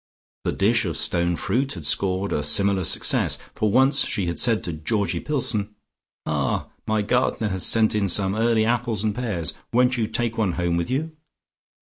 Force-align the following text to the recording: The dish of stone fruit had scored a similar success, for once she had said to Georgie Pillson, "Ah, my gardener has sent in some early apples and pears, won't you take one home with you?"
The 0.45 0.51
dish 0.51 0.83
of 0.85 0.97
stone 0.97 1.35
fruit 1.35 1.73
had 1.73 1.85
scored 1.85 2.33
a 2.33 2.41
similar 2.41 2.83
success, 2.85 3.37
for 3.53 3.71
once 3.71 4.03
she 4.03 4.25
had 4.25 4.39
said 4.39 4.63
to 4.63 4.73
Georgie 4.73 5.19
Pillson, 5.19 5.75
"Ah, 6.25 6.69
my 6.87 7.03
gardener 7.03 7.49
has 7.49 7.63
sent 7.63 7.93
in 7.93 8.09
some 8.09 8.33
early 8.33 8.65
apples 8.65 9.03
and 9.03 9.13
pears, 9.13 9.53
won't 9.71 9.97
you 9.97 10.07
take 10.07 10.39
one 10.39 10.53
home 10.53 10.75
with 10.75 10.89
you?" 10.89 11.15